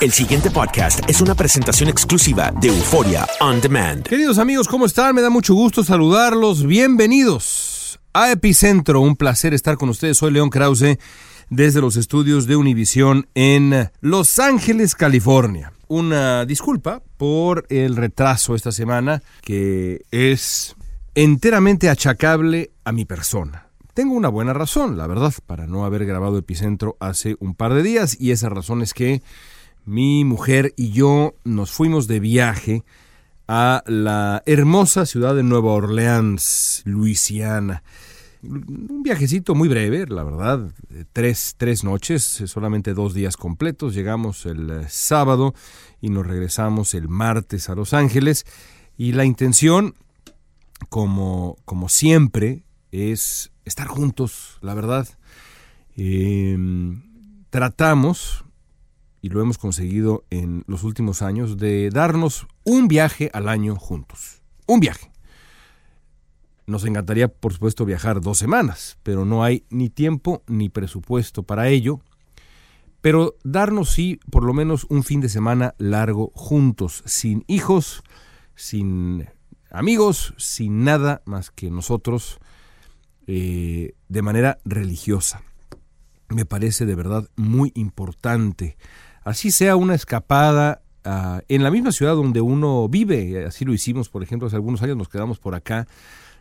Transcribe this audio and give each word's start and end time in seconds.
El 0.00 0.12
siguiente 0.12 0.48
podcast 0.52 1.00
es 1.10 1.20
una 1.20 1.34
presentación 1.34 1.88
exclusiva 1.88 2.52
de 2.60 2.68
Euforia 2.68 3.26
On 3.40 3.60
Demand. 3.60 4.06
Queridos 4.06 4.38
amigos, 4.38 4.68
¿cómo 4.68 4.86
están? 4.86 5.12
Me 5.12 5.22
da 5.22 5.28
mucho 5.28 5.54
gusto 5.54 5.82
saludarlos. 5.82 6.64
Bienvenidos 6.64 7.98
a 8.12 8.30
Epicentro. 8.30 9.00
Un 9.00 9.16
placer 9.16 9.54
estar 9.54 9.76
con 9.76 9.88
ustedes. 9.88 10.16
Soy 10.16 10.30
León 10.30 10.50
Krause 10.50 10.98
desde 11.50 11.80
los 11.80 11.96
estudios 11.96 12.46
de 12.46 12.54
Univisión 12.54 13.26
en 13.34 13.90
Los 14.00 14.38
Ángeles, 14.38 14.94
California. 14.94 15.72
Una 15.88 16.44
disculpa 16.44 17.02
por 17.16 17.66
el 17.68 17.96
retraso 17.96 18.54
esta 18.54 18.70
semana 18.70 19.20
que 19.42 20.02
es 20.12 20.76
enteramente 21.16 21.90
achacable 21.90 22.70
a 22.84 22.92
mi 22.92 23.04
persona. 23.04 23.66
Tengo 23.94 24.14
una 24.14 24.28
buena 24.28 24.52
razón, 24.52 24.96
la 24.96 25.08
verdad, 25.08 25.34
para 25.44 25.66
no 25.66 25.84
haber 25.84 26.06
grabado 26.06 26.38
Epicentro 26.38 26.96
hace 27.00 27.34
un 27.40 27.56
par 27.56 27.74
de 27.74 27.82
días 27.82 28.16
y 28.20 28.30
esa 28.30 28.48
razón 28.48 28.80
es 28.80 28.94
que 28.94 29.22
mi 29.88 30.22
mujer 30.22 30.74
y 30.76 30.90
yo 30.90 31.34
nos 31.44 31.70
fuimos 31.70 32.06
de 32.06 32.20
viaje 32.20 32.84
a 33.48 33.82
la 33.86 34.42
hermosa 34.44 35.06
ciudad 35.06 35.34
de 35.34 35.42
Nueva 35.42 35.72
Orleans, 35.72 36.82
Luisiana. 36.84 37.82
Un 38.42 39.02
viajecito 39.02 39.54
muy 39.54 39.66
breve, 39.66 40.04
la 40.06 40.24
verdad, 40.24 40.70
tres, 41.14 41.54
tres 41.56 41.84
noches, 41.84 42.22
solamente 42.22 42.92
dos 42.92 43.14
días 43.14 43.38
completos. 43.38 43.94
Llegamos 43.94 44.44
el 44.44 44.70
eh, 44.70 44.86
sábado 44.90 45.54
y 46.02 46.10
nos 46.10 46.26
regresamos 46.26 46.92
el 46.92 47.08
martes 47.08 47.70
a 47.70 47.74
Los 47.74 47.94
Ángeles. 47.94 48.44
Y 48.98 49.12
la 49.12 49.24
intención, 49.24 49.94
como, 50.90 51.56
como 51.64 51.88
siempre, 51.88 52.62
es 52.92 53.52
estar 53.64 53.86
juntos, 53.86 54.58
la 54.60 54.74
verdad. 54.74 55.08
Em, 55.96 57.02
tratamos, 57.48 58.44
y 59.20 59.30
lo 59.30 59.40
hemos 59.40 59.58
conseguido 59.58 60.24
en 60.30 60.64
los 60.66 60.84
últimos 60.84 61.22
años, 61.22 61.58
de 61.58 61.90
darnos 61.90 62.46
un 62.64 62.88
viaje 62.88 63.30
al 63.32 63.48
año 63.48 63.76
juntos. 63.76 64.42
Un 64.66 64.80
viaje. 64.80 65.10
Nos 66.66 66.84
encantaría, 66.84 67.28
por 67.28 67.54
supuesto, 67.54 67.84
viajar 67.84 68.20
dos 68.20 68.38
semanas, 68.38 68.98
pero 69.02 69.24
no 69.24 69.42
hay 69.42 69.64
ni 69.70 69.88
tiempo 69.88 70.42
ni 70.46 70.68
presupuesto 70.68 71.42
para 71.42 71.68
ello. 71.68 72.00
Pero 73.00 73.36
darnos 73.42 73.90
sí, 73.90 74.20
por 74.30 74.44
lo 74.44 74.52
menos 74.52 74.86
un 74.90 75.02
fin 75.02 75.20
de 75.20 75.28
semana 75.28 75.74
largo 75.78 76.30
juntos, 76.34 77.02
sin 77.06 77.44
hijos, 77.46 78.02
sin 78.54 79.28
amigos, 79.70 80.34
sin 80.36 80.84
nada 80.84 81.22
más 81.24 81.50
que 81.50 81.70
nosotros, 81.70 82.38
eh, 83.26 83.94
de 84.08 84.22
manera 84.22 84.58
religiosa. 84.64 85.42
Me 86.28 86.44
parece 86.44 86.84
de 86.84 86.94
verdad 86.94 87.28
muy 87.36 87.72
importante 87.74 88.76
así 89.28 89.50
sea 89.50 89.76
una 89.76 89.94
escapada 89.94 90.82
uh, 91.04 91.40
en 91.48 91.62
la 91.62 91.70
misma 91.70 91.92
ciudad 91.92 92.14
donde 92.14 92.40
uno 92.40 92.88
vive. 92.88 93.44
Así 93.46 93.64
lo 93.64 93.72
hicimos, 93.72 94.08
por 94.08 94.22
ejemplo, 94.22 94.46
hace 94.46 94.56
algunos 94.56 94.82
años 94.82 94.96
nos 94.96 95.08
quedamos 95.08 95.38
por 95.38 95.54
acá, 95.54 95.86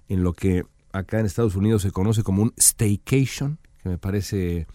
en 0.07 0.23
lo 0.23 0.33
que 0.33 0.63
acá 0.93 1.19
en 1.19 1.25
Estados 1.25 1.55
Unidos 1.55 1.81
se 1.81 1.91
conoce 1.91 2.23
como 2.23 2.41
un 2.43 2.53
staycation, 2.57 3.59
que 3.83 3.89
me 3.89 3.97
parece 3.97 4.67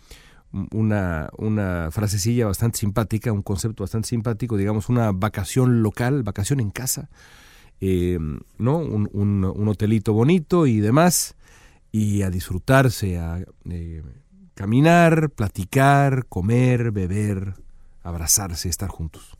una, 0.70 1.30
una 1.38 1.88
frasecilla 1.90 2.46
bastante 2.46 2.78
simpática, 2.78 3.32
un 3.32 3.42
concepto 3.42 3.82
bastante 3.82 4.08
simpático, 4.08 4.56
digamos, 4.56 4.88
una 4.88 5.10
vacación 5.12 5.82
local, 5.82 6.22
vacación 6.22 6.60
en 6.60 6.70
casa, 6.70 7.08
eh, 7.80 8.18
¿no? 8.58 8.76
Un, 8.78 9.68
hotelito 9.68 10.12
bonito 10.12 10.66
y 10.66 10.80
demás, 10.80 11.34
y 11.90 12.22
a 12.22 12.30
disfrutarse, 12.30 13.18
a 13.18 13.44
eh, 13.70 14.02
caminar, 14.54 15.30
platicar, 15.30 16.26
comer, 16.26 16.92
beber, 16.92 17.54
abrazarse, 18.02 18.68
estar 18.68 18.88
juntos. 18.88 19.36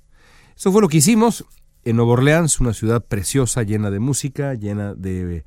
Eso 0.56 0.72
fue 0.72 0.82
lo 0.82 0.88
que 0.88 0.98
hicimos 0.98 1.44
en 1.84 1.96
Nueva 1.96 2.12
Orleans, 2.12 2.60
una 2.60 2.72
ciudad 2.72 3.04
preciosa, 3.04 3.62
llena 3.62 3.90
de 3.90 3.98
música, 3.98 4.54
llena 4.54 4.94
de 4.94 5.44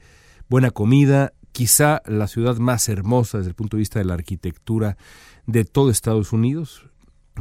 buena 0.50 0.72
comida, 0.72 1.34
quizá 1.52 2.02
la 2.06 2.28
ciudad 2.28 2.58
más 2.58 2.90
hermosa 2.90 3.38
desde 3.38 3.50
el 3.50 3.56
punto 3.56 3.78
de 3.78 3.80
vista 3.80 4.00
de 4.00 4.06
la 4.06 4.16
arquitectura 4.16 4.98
de 5.46 5.64
todo 5.64 5.90
Estados 5.90 6.34
Unidos 6.34 6.90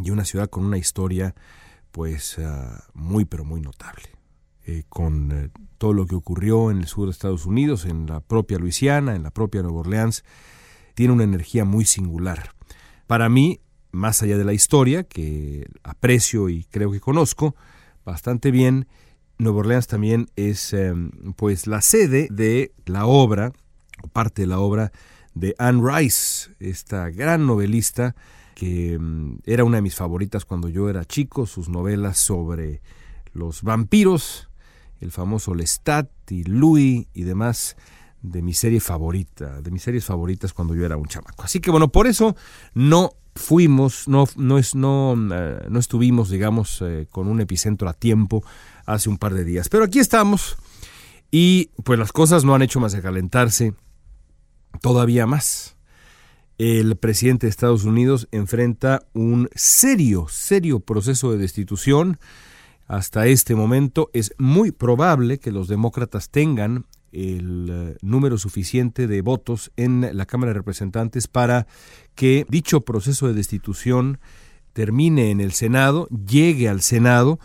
y 0.03 0.11
una 0.11 0.25
ciudad 0.25 0.49
con 0.49 0.65
una 0.65 0.79
historia 0.79 1.35
pues 1.91 2.39
uh, 2.39 2.43
muy 2.93 3.25
pero 3.25 3.45
muy 3.45 3.61
notable. 3.61 4.05
Eh, 4.67 4.85
con 4.89 5.31
eh, 5.31 5.51
todo 5.77 5.93
lo 5.93 6.07
que 6.07 6.15
ocurrió 6.15 6.71
en 6.71 6.79
el 6.79 6.87
sur 6.87 7.07
de 7.07 7.11
Estados 7.11 7.45
Unidos, 7.45 7.85
en 7.85 8.07
la 8.07 8.21
propia 8.21 8.59
Luisiana, 8.59 9.15
en 9.15 9.23
la 9.23 9.31
propia 9.31 9.63
Nueva 9.63 9.81
Orleans, 9.81 10.25
tiene 10.95 11.13
una 11.13 11.25
energía 11.25 11.67
muy 11.67 11.85
singular. 11.85 12.55
Para 13.07 13.29
mí, 13.29 13.61
más 13.95 14.23
allá 14.23 14.37
de 14.37 14.45
la 14.45 14.53
historia, 14.53 15.05
que 15.05 15.67
aprecio 15.83 16.49
y 16.49 16.65
creo 16.65 16.91
que 16.91 17.01
conozco 17.01 17.55
bastante 18.05 18.51
bien, 18.51 18.87
Nueva 19.39 19.61
Orleans 19.61 19.87
también 19.87 20.29
es 20.37 20.73
em, 20.73 21.11
pues 21.37 21.67
la 21.67 21.81
sede 21.81 22.29
de 22.31 22.73
la 22.87 23.07
obra, 23.07 23.53
o 24.03 24.09
parte 24.09 24.43
de 24.43 24.47
la 24.47 24.61
obra 24.61 24.93
de 25.35 25.55
Anne 25.59 25.83
Rice, 25.83 26.51
esta 26.61 27.11
gran 27.11 27.47
novelista 27.47 28.15
que 28.55 28.95
em, 28.95 29.39
era 29.45 29.65
una 29.65 29.79
de 29.79 29.83
mis 29.83 29.97
favoritas 29.97 30.45
cuando 30.45 30.69
yo 30.69 30.89
era 30.89 31.05
chico, 31.05 31.47
sus 31.47 31.69
novelas 31.69 32.19
sobre 32.19 32.81
los 33.33 33.63
vampiros, 33.63 34.49
el 35.01 35.11
famoso 35.11 35.55
Lestat 35.55 36.09
y 36.31 36.45
Louis 36.45 37.09
y 37.13 37.23
demás 37.25 37.77
de 38.23 38.41
mi 38.41 38.55
serie 38.55 38.81
favorita, 38.81 39.61
de 39.61 39.71
mis 39.71 39.83
series 39.83 40.05
favoritas 40.05 40.55
cuando 40.55 40.75
yo 40.75 40.87
era 40.87 40.97
un 40.97 41.07
chamaco. 41.07 41.43
Así 41.43 41.61
que 41.61 41.71
bueno, 41.71 41.89
por 41.89 42.07
eso 42.07 42.37
no 42.73 43.11
fuimos, 43.35 44.09
no, 44.09 44.27
no, 44.37 44.59
es, 44.59 44.75
no, 44.75 45.15
eh, 45.33 45.67
no 45.69 45.79
estuvimos, 45.79 46.31
digamos, 46.31 46.83
eh, 46.83 47.07
con 47.11 47.29
un 47.29 47.41
epicentro 47.41 47.89
a 47.89 47.93
tiempo 47.93 48.45
hace 48.87 49.09
un 49.09 49.19
par 49.19 49.35
de 49.35 49.45
días. 49.45 49.69
Pero 49.69 49.85
aquí 49.85 49.99
estamos 49.99 50.57
y 51.31 51.71
pues 51.83 51.99
las 51.99 52.13
cosas 52.13 52.45
no 52.45 52.55
han 52.55 52.63
hecho 52.63 52.81
más 52.81 52.95
que 52.95 53.03
calentarse 53.03 53.75
todavía 54.81 55.27
más. 55.27 55.77
el 56.57 56.95
presidente 56.97 57.47
de 57.47 57.51
Estados 57.51 57.83
Unidos 57.83 58.29
enfrenta 58.31 59.03
un 59.13 59.49
serio, 59.57 60.27
serio 60.29 60.79
proceso 60.79 61.33
de 61.33 61.39
destitución. 61.39 62.19
Hasta 62.87 63.27
este 63.27 63.57
momento 63.57 64.11
es 64.13 64.35
muy 64.39 64.71
probable 64.71 65.39
que 65.39 65.51
los 65.51 65.67
demócratas 65.67 66.31
tengan 66.31 66.87
el 67.15 67.69
eh, 67.71 67.97
número 68.03 68.39
suficiente 68.39 69.07
de 69.07 69.23
votos 69.23 69.71
en 69.77 70.17
la 70.17 70.27
Cámara 70.27 70.51
de 70.51 70.59
Representantes 70.59 71.29
para 71.29 71.67
que 72.15 72.45
dicho 72.49 72.83
proceso 72.83 73.29
de 73.29 73.35
destitución 73.35 74.19
termine 74.73 75.31
en 75.31 75.41
el 75.41 75.53
Senado, 75.53 76.09
llegue 76.09 76.69
al 76.69 76.83
Senado 76.83 77.39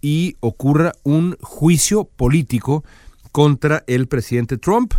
y 0.00 0.36
ocurra 0.40 0.92
un 1.02 1.36
juicio 1.40 2.04
político 2.04 2.84
contra 3.32 3.84
el 3.86 4.06
presidente 4.06 4.56
Trump, 4.56 4.94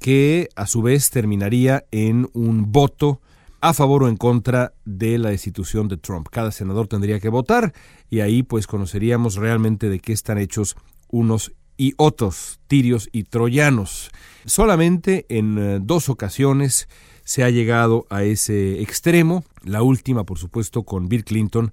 que 0.00 0.48
a 0.56 0.66
su 0.66 0.82
vez 0.82 1.10
terminaría 1.10 1.84
en 1.90 2.28
un 2.32 2.72
voto 2.72 3.20
a 3.60 3.74
favor 3.74 4.04
o 4.04 4.08
en 4.08 4.16
contra 4.16 4.72
de 4.84 5.18
la 5.18 5.30
destitución 5.30 5.88
de 5.88 5.96
Trump. 5.96 6.28
Cada 6.30 6.52
senador 6.52 6.88
tendría 6.88 7.20
que 7.20 7.28
votar 7.28 7.72
y 8.10 8.20
ahí 8.20 8.42
pues 8.42 8.66
conoceríamos 8.66 9.36
realmente 9.36 9.88
de 9.88 10.00
qué 10.00 10.12
están 10.12 10.38
hechos 10.38 10.76
unos 11.08 11.52
y 11.76 11.94
otros 11.96 12.60
tirios 12.66 13.08
y 13.12 13.24
troyanos. 13.24 14.10
Solamente 14.44 15.26
en 15.28 15.58
eh, 15.58 15.78
dos 15.82 16.08
ocasiones 16.08 16.88
se 17.24 17.42
ha 17.42 17.50
llegado 17.50 18.06
a 18.08 18.22
ese 18.22 18.80
extremo, 18.80 19.44
la 19.62 19.82
última 19.82 20.24
por 20.24 20.38
supuesto 20.38 20.84
con 20.84 21.08
Bill 21.08 21.24
Clinton, 21.24 21.72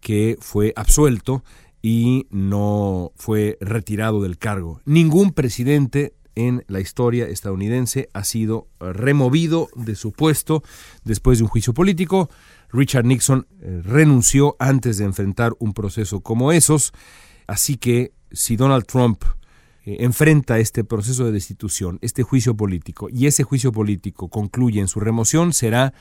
que 0.00 0.36
fue 0.40 0.72
absuelto 0.76 1.42
y 1.82 2.26
no 2.30 3.12
fue 3.16 3.56
retirado 3.60 4.22
del 4.22 4.38
cargo. 4.38 4.80
Ningún 4.84 5.32
presidente 5.32 6.14
en 6.34 6.64
la 6.68 6.80
historia 6.80 7.26
estadounidense 7.26 8.08
ha 8.12 8.24
sido 8.24 8.68
removido 8.78 9.68
de 9.74 9.94
su 9.94 10.12
puesto 10.12 10.62
después 11.04 11.38
de 11.38 11.44
un 11.44 11.50
juicio 11.50 11.74
político. 11.74 12.30
Richard 12.72 13.04
Nixon 13.04 13.46
eh, 13.60 13.80
renunció 13.82 14.56
antes 14.58 14.98
de 14.98 15.04
enfrentar 15.04 15.54
un 15.58 15.72
proceso 15.72 16.20
como 16.20 16.52
esos, 16.52 16.92
así 17.46 17.76
que 17.76 18.12
si 18.30 18.56
Donald 18.56 18.86
Trump 18.86 19.24
eh, 19.84 19.98
enfrenta 20.00 20.58
este 20.58 20.84
proceso 20.84 21.24
de 21.24 21.32
destitución, 21.32 21.98
este 22.02 22.22
juicio 22.22 22.56
político, 22.56 23.08
y 23.10 23.26
ese 23.26 23.44
juicio 23.44 23.72
político 23.72 24.28
concluye 24.28 24.80
en 24.80 24.88
su 24.88 25.00
remoción, 25.00 25.52
será 25.52 25.94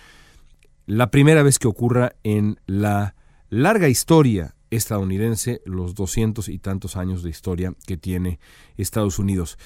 la 0.85 1.11
primera 1.11 1.43
vez 1.43 1.59
que 1.59 1.67
ocurra 1.67 2.13
en 2.23 2.59
la 2.65 3.15
larga 3.49 3.89
historia 3.89 4.55
estadounidense, 4.71 5.61
los 5.65 5.95
doscientos 5.95 6.49
y 6.49 6.59
tantos 6.59 6.95
años 6.95 7.23
de 7.23 7.29
historia 7.29 7.73
que 7.87 7.97
tiene 7.97 8.39
Estados 8.77 9.19
Unidos. 9.19 9.57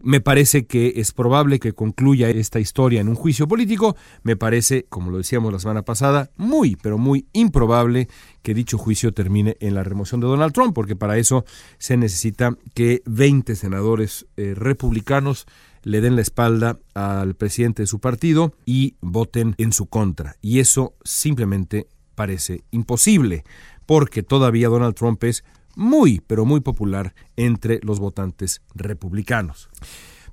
Me 0.00 0.20
parece 0.20 0.66
que 0.66 0.94
es 0.96 1.12
probable 1.12 1.58
que 1.58 1.72
concluya 1.72 2.30
esta 2.30 2.60
historia 2.60 3.00
en 3.00 3.08
un 3.08 3.16
juicio 3.16 3.48
político. 3.48 3.96
Me 4.22 4.36
parece, 4.36 4.86
como 4.88 5.10
lo 5.10 5.18
decíamos 5.18 5.52
la 5.52 5.58
semana 5.58 5.82
pasada, 5.82 6.30
muy, 6.36 6.76
pero 6.76 6.98
muy 6.98 7.26
improbable 7.32 8.08
que 8.42 8.54
dicho 8.54 8.78
juicio 8.78 9.12
termine 9.12 9.56
en 9.60 9.74
la 9.74 9.82
remoción 9.82 10.20
de 10.20 10.28
Donald 10.28 10.52
Trump, 10.52 10.74
porque 10.74 10.94
para 10.94 11.18
eso 11.18 11.44
se 11.78 11.96
necesita 11.96 12.56
que 12.74 13.02
20 13.06 13.56
senadores 13.56 14.26
eh, 14.36 14.54
republicanos 14.56 15.46
le 15.82 16.00
den 16.00 16.16
la 16.16 16.22
espalda 16.22 16.78
al 16.94 17.34
presidente 17.34 17.82
de 17.82 17.86
su 17.86 17.98
partido 17.98 18.54
y 18.64 18.96
voten 19.00 19.54
en 19.58 19.72
su 19.72 19.86
contra. 19.86 20.36
Y 20.40 20.60
eso 20.60 20.94
simplemente 21.02 21.88
parece 22.14 22.62
imposible, 22.70 23.44
porque 23.86 24.22
todavía 24.22 24.68
Donald 24.68 24.94
Trump 24.94 25.22
es 25.24 25.44
muy, 25.78 26.20
pero 26.26 26.44
muy 26.44 26.60
popular 26.60 27.14
entre 27.36 27.78
los 27.82 28.00
votantes 28.00 28.60
republicanos. 28.74 29.70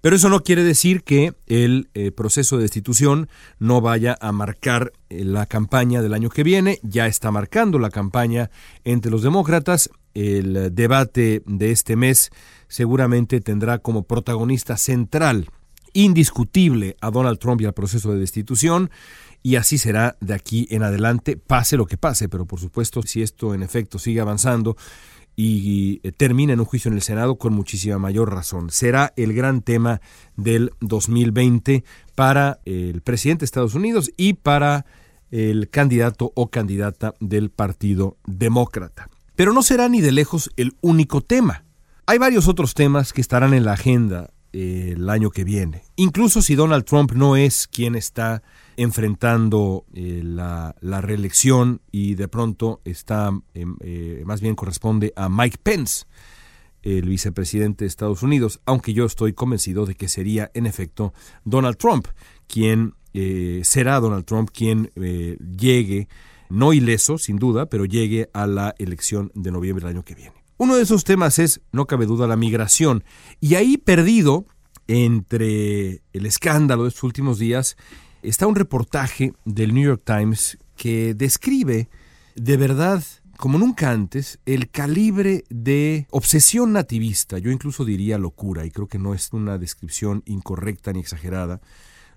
Pero 0.01 0.15
eso 0.15 0.30
no 0.30 0.44
quiere 0.44 0.63
decir 0.63 1.03
que 1.03 1.33
el 1.47 1.89
eh, 1.94 2.12
proceso 2.12 2.57
de 2.57 2.63
destitución 2.63 3.30
no 3.59 3.80
vaya 3.80 4.18
a 4.19 4.31
marcar 4.31 4.92
eh, 5.09 5.24
la 5.24 5.45
campaña 5.45 6.01
del 6.01 6.13
año 6.13 6.30
que 6.30 6.44
viene. 6.44 6.80
Ya 6.83 7.07
está 7.07 7.31
marcando 7.31 7.80
la 7.80 7.89
campaña 7.89 8.50
entre 8.83 9.12
los 9.12 9.24
demócratas. 9.24 9.89
El 10.13 10.74
debate 10.74 11.44
de 11.45 11.71
este 11.71 11.95
mes 11.95 12.31
seguramente 12.68 13.41
tendrá 13.41 13.80
como 13.80 14.03
protagonista 14.03 14.77
central, 14.77 15.50
indiscutible, 15.94 16.98
a 17.01 17.12
Donald 17.12 17.39
Trump 17.39 17.62
y 17.62 17.65
al 17.65 17.74
proceso 17.74 18.12
de 18.13 18.19
destitución. 18.19 18.89
Y 19.41 19.57
así 19.57 19.77
será 19.77 20.18
de 20.21 20.33
aquí 20.33 20.68
en 20.71 20.83
adelante, 20.83 21.38
pase 21.38 21.77
lo 21.77 21.86
que 21.86 21.98
pase. 21.98 22.30
Pero 22.30 22.45
por 22.45 22.59
supuesto, 22.59 23.01
si 23.03 23.21
esto 23.21 23.53
en 23.53 23.63
efecto 23.63 24.00
sigue 24.00 24.19
avanzando, 24.19 24.77
y 25.35 25.99
eh, 26.03 26.11
termina 26.11 26.53
en 26.53 26.59
un 26.59 26.65
juicio 26.65 26.89
en 26.89 26.95
el 26.95 27.01
Senado 27.01 27.37
con 27.37 27.53
muchísima 27.53 27.97
mayor 27.97 28.33
razón. 28.33 28.69
Será 28.69 29.13
el 29.15 29.33
gran 29.33 29.61
tema 29.61 30.01
del 30.35 30.71
2020 30.81 31.83
para 32.15 32.59
el 32.65 33.01
presidente 33.01 33.41
de 33.41 33.45
Estados 33.45 33.75
Unidos 33.75 34.11
y 34.17 34.33
para 34.33 34.85
el 35.31 35.69
candidato 35.69 36.31
o 36.35 36.49
candidata 36.49 37.13
del 37.19 37.49
Partido 37.49 38.17
Demócrata. 38.25 39.09
Pero 39.35 39.51
no 39.51 39.63
será 39.63 39.89
ni 39.89 40.01
de 40.01 40.11
lejos 40.11 40.51
el 40.55 40.75
único 40.81 41.21
tema. 41.21 41.65
Hay 42.05 42.19
varios 42.19 42.47
otros 42.47 42.73
temas 42.73 43.11
que 43.11 43.21
estarán 43.21 43.53
en 43.53 43.65
la 43.65 43.73
agenda 43.73 44.29
eh, 44.53 44.93
el 44.95 45.09
año 45.09 45.31
que 45.31 45.43
viene. 45.43 45.83
Incluso 45.95 46.41
si 46.41 46.55
Donald 46.55 46.85
Trump 46.85 47.11
no 47.11 47.35
es 47.35 47.67
quien 47.67 47.95
está 47.95 48.43
enfrentando 48.77 49.86
eh, 49.94 50.22
la, 50.24 50.75
reelección 51.01 51.81
y 51.92 52.16
de 52.16 52.27
pronto 52.27 52.81
está, 52.86 53.31
em, 53.54 53.75
eh, 53.81 54.24
más 54.25 54.42
bien 54.42 54.56
corresponde 54.56 55.13
a 55.16 55.30
Mike 55.30 55.57
Pence, 55.62 56.06
el 56.81 57.10
vicepresidente 57.10 57.83
de 57.83 57.88
Estados 57.88 58.22
Unidos, 58.22 58.62
aunque 58.66 58.94
yo 58.94 59.06
estoy 59.06 59.33
convencido 59.33 59.86
de 59.86 59.95
que 59.95 60.07
sería 60.07 60.51
en 60.54 60.68
efecto 60.68 61.13
Donald 61.44 61.77
Trump 61.77 62.07
quien 62.48 62.94
eh, 63.13 63.62
será 63.63 64.00
Donald 64.00 64.25
Trump 64.25 64.50
quien 64.54 64.92
llegue, 64.95 66.07
no 66.50 66.74
ileso 66.74 67.18
sin 67.18 67.38
duda, 67.38 67.68
pero 67.68 67.86
llegue 67.86 68.30
a 68.33 68.45
la 68.45 68.75
elección 68.77 69.31
de 69.33 69.51
noviembre 69.51 69.86
del 69.86 69.95
año 69.95 70.06
que 70.06 70.13
viene. 70.13 70.45
Uno 70.57 70.75
de 70.75 70.83
esos 70.83 71.04
temas 71.04 71.39
es, 71.39 71.62
no 71.72 71.86
cabe 71.86 72.06
duda, 72.06 72.27
la 72.27 72.38
migración. 72.38 73.04
Y 73.42 73.56
ahí 73.56 73.77
perdido 73.77 74.45
entre 74.88 76.01
el 76.13 76.25
escándalo 76.25 76.83
de 76.83 76.89
estos 76.89 77.04
últimos 77.04 77.39
días 77.39 77.75
está 78.27 78.48
un 78.48 78.56
reportaje 78.56 79.33
del 79.45 79.74
New 79.74 79.83
York 79.83 80.01
Times 80.06 80.57
que 80.75 81.13
describe 81.13 81.89
de 82.36 82.57
verdad 82.57 83.04
como 83.38 83.57
nunca 83.57 83.92
antes, 83.92 84.39
el 84.45 84.69
calibre 84.69 85.44
de 85.50 86.07
obsesión 86.10 86.72
nativista, 86.74 87.38
yo 87.38 87.51
incluso 87.51 87.83
diría 87.83 88.18
locura, 88.18 88.66
y 88.66 88.72
creo 88.72 88.88
que 88.88 89.00
no 89.00 89.13
es 89.13 89.33
una 89.33 89.57
descripción 89.57 90.24
incorrecta 90.25 90.94
ni 90.94 91.01
exagerada, 91.01 91.60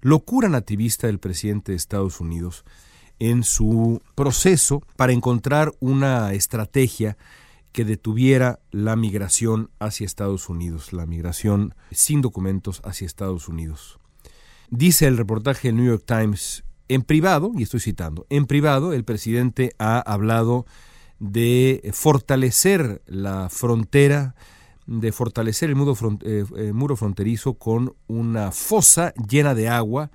locura 0.01 0.49
nativista 0.49 1.09
del 1.09 1.19
presidente 1.19 1.73
de 1.73 1.77
Estados 1.77 2.21
Unidos 2.21 2.65
en 3.19 3.43
su 3.43 4.01
proceso 4.15 4.83
para 4.97 5.13
encontrar 5.13 5.73
una 5.81 6.33
estrategia 6.35 7.17
que 7.73 7.85
detuviera 7.85 8.61
la 8.71 8.95
migración 8.95 9.71
hacia 9.81 10.07
Estados 10.07 10.49
Unidos, 10.49 10.93
la 10.93 11.07
migración 11.07 11.75
sin 11.91 12.21
documentos 12.21 12.81
hacia 12.85 13.07
Estados 13.07 13.49
Unidos. 13.49 13.98
Dice 14.71 15.07
el 15.07 15.17
reportaje 15.17 15.69
del 15.69 15.77
New 15.77 15.87
York 15.87 16.05
Times, 16.07 16.63
en 16.89 17.03
privado, 17.03 17.53
y 17.57 17.63
estoy 17.63 17.81
citando, 17.81 18.27
en 18.29 18.47
privado 18.47 18.93
el 18.93 19.03
presidente 19.03 19.73
ha 19.79 19.99
hablado 19.99 20.67
de 21.21 21.91
fortalecer 21.95 23.01
la 23.07 23.49
frontera, 23.49 24.35
de 24.87 25.11
fortalecer 25.11 25.71
el 25.71 25.77
muro, 25.77 25.97
eh, 26.23 26.45
eh, 26.57 26.73
muro 26.75 26.97
fronterizo 26.97 27.55
con 27.55 27.95
una 28.09 28.53
fosa 28.53 29.15
llena 29.15 29.55
de 29.55 29.69
agua 29.69 30.11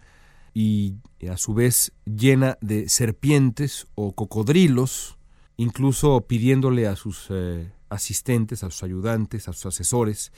y 0.54 0.98
a 1.28 1.38
su 1.38 1.56
vez 1.56 1.92
llena 2.06 2.60
de 2.62 2.90
serpientes 2.90 3.88
o 3.96 4.14
cocodrilos, 4.14 5.18
incluso 5.58 6.22
pidiéndole 6.28 6.86
a 6.86 6.96
sus 6.96 7.26
eh, 7.32 7.72
asistentes, 7.90 8.64
a 8.64 8.70
sus 8.70 8.84
ayudantes, 8.84 9.48
a 9.48 9.54
sus 9.54 9.66
asesores, 9.66 10.32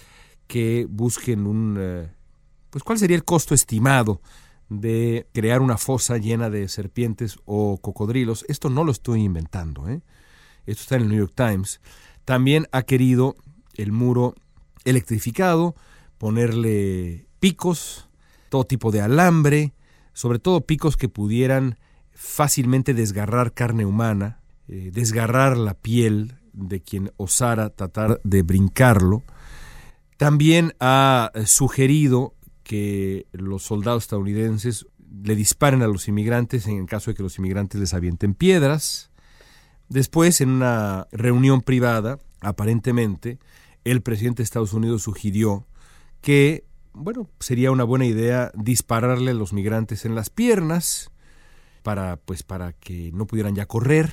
que 0.47 0.87
busquen 0.89 1.47
un 1.47 2.07
pues 2.75 2.83
¿cuál 2.83 2.99
sería 2.99 3.15
el 3.15 3.23
costo 3.23 3.55
estimado 3.55 4.19
de 4.67 5.29
crear 5.33 5.61
una 5.61 5.77
fosa 5.77 6.17
llena 6.17 6.49
de 6.49 6.67
serpientes 6.67 7.37
o 7.45 7.77
cocodrilos? 7.77 8.43
Esto 8.49 8.69
no 8.69 8.83
lo 8.83 8.91
estoy 8.91 9.23
inventando, 9.23 9.87
¿eh? 9.87 10.01
esto 10.65 10.81
está 10.81 10.97
en 10.97 11.03
el 11.03 11.07
New 11.07 11.19
York 11.19 11.31
Times. 11.33 11.79
También 12.25 12.67
ha 12.73 12.81
querido 12.81 13.37
el 13.75 13.93
muro 13.93 14.35
electrificado, 14.83 15.73
ponerle 16.17 17.29
picos, 17.39 18.09
todo 18.49 18.65
tipo 18.65 18.91
de 18.91 18.99
alambre, 18.99 19.73
sobre 20.11 20.39
todo 20.39 20.65
picos 20.65 20.97
que 20.97 21.07
pudieran 21.07 21.77
fácilmente 22.11 22.93
desgarrar 22.93 23.53
carne 23.53 23.85
humana, 23.85 24.41
eh, 24.67 24.89
desgarrar 24.91 25.55
la 25.55 25.75
piel 25.75 26.39
de 26.51 26.81
quien 26.81 27.13
osara 27.15 27.69
tratar 27.69 28.19
de 28.25 28.41
brincarlo. 28.41 29.23
También 30.17 30.73
ha 30.81 31.31
sugerido 31.45 32.35
que 32.65 33.27
los 33.31 33.61
soldados 33.61 34.03
estadounidenses 34.03 34.87
le 35.23 35.35
disparen 35.35 35.83
a 35.83 35.87
los 35.87 36.07
inmigrantes 36.07 36.65
en 36.67 36.79
el 36.79 36.87
caso 36.87 37.11
de 37.11 37.15
que 37.15 37.23
los 37.23 37.37
inmigrantes 37.37 37.79
les 37.79 37.93
avienten 37.93 38.33
piedras. 38.33 39.11
Después, 39.87 40.41
en 40.41 40.49
una 40.49 41.07
reunión 41.11 41.61
privada, 41.61 42.17
aparentemente, 42.41 43.37
el 43.83 44.01
presidente 44.01 44.37
de 44.37 44.45
Estados 44.45 44.73
Unidos 44.73 45.03
sugirió 45.03 45.67
que, 46.21 46.65
bueno, 46.91 47.29
sería 47.39 47.69
una 47.69 47.83
buena 47.83 48.07
idea 48.07 48.51
dispararle 48.55 49.31
a 49.31 49.35
los 49.35 49.53
migrantes 49.53 50.03
en 50.03 50.15
las 50.15 50.31
piernas 50.31 51.11
para, 51.83 52.17
pues, 52.17 52.41
para 52.41 52.73
que 52.73 53.11
no 53.13 53.27
pudieran 53.27 53.53
ya 53.53 53.67
correr. 53.67 54.11